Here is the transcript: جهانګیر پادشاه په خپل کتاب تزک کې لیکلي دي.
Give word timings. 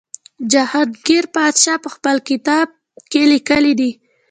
جهانګیر 0.51 1.23
پادشاه 1.35 1.79
په 1.83 1.89
خپل 1.95 2.15
کتاب 2.29 2.67
تزک 2.75 3.05
کې 3.11 3.21
لیکلي 3.31 3.73
دي. 3.79 3.91